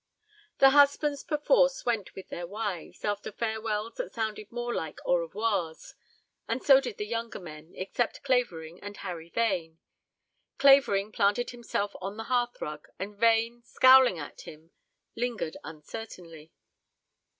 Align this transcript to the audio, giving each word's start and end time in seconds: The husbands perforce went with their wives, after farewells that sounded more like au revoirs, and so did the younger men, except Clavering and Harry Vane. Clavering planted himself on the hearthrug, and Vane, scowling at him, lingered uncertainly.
The 0.57 0.71
husbands 0.71 1.23
perforce 1.23 1.85
went 1.85 2.15
with 2.15 2.29
their 2.29 2.47
wives, 2.47 3.05
after 3.05 3.31
farewells 3.31 3.97
that 3.97 4.11
sounded 4.11 4.51
more 4.51 4.73
like 4.73 4.97
au 5.05 5.13
revoirs, 5.17 5.93
and 6.47 6.63
so 6.63 6.81
did 6.81 6.97
the 6.97 7.05
younger 7.05 7.39
men, 7.39 7.73
except 7.75 8.23
Clavering 8.23 8.81
and 8.81 8.97
Harry 8.97 9.29
Vane. 9.29 9.77
Clavering 10.57 11.11
planted 11.11 11.51
himself 11.51 11.95
on 12.01 12.17
the 12.17 12.23
hearthrug, 12.33 12.87
and 12.97 13.15
Vane, 13.15 13.61
scowling 13.61 14.17
at 14.17 14.41
him, 14.41 14.71
lingered 15.15 15.57
uncertainly. 15.63 16.51